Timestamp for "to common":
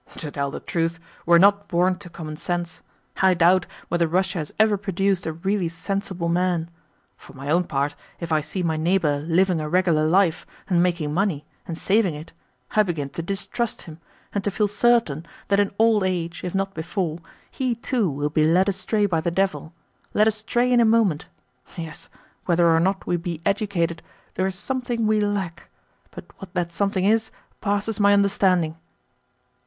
1.99-2.35